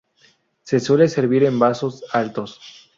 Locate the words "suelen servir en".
0.79-1.59